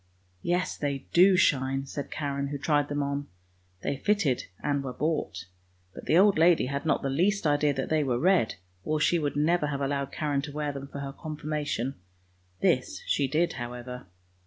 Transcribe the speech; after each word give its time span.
"Yes, 0.55 0.75
they 0.77 1.05
do 1.13 1.37
shine," 1.37 1.85
said 1.85 2.09
Karen, 2.09 2.47
who 2.47 2.57
tried 2.57 2.89
them 2.89 3.03
on. 3.03 3.27
They 3.83 3.97
fitted 3.97 4.47
and 4.63 4.83
were 4.83 4.93
bought; 4.93 5.45
but 5.93 6.05
the 6.07 6.17
old 6.17 6.39
lady 6.39 6.65
had 6.65 6.87
not 6.87 7.03
the 7.03 7.09
least 7.11 7.45
idea 7.45 7.71
that 7.75 7.89
they 7.89 8.03
were 8.03 8.17
red, 8.17 8.55
or 8.83 8.99
she 8.99 9.19
would 9.19 9.35
never 9.35 9.67
have 9.67 9.79
allowed 9.79 10.11
Karen 10.11 10.41
to 10.41 10.51
wear 10.51 10.71
them 10.71 10.87
for 10.87 11.01
her 11.01 11.13
Confirmation. 11.13 11.93
This 12.61 13.03
she 13.05 13.27
did 13.27 13.53
however. 13.53 14.07